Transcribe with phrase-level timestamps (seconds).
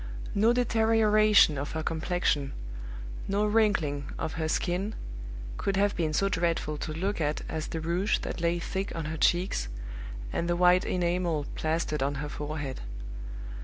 [0.33, 2.53] No deterioration of her complexion,
[3.27, 4.95] no wrinkling of her skin,
[5.57, 9.05] could have been so dreadful to look at as the rouge that lay thick on
[9.05, 9.67] her cheeks,
[10.33, 12.81] and the white enamel plastered on her forehead.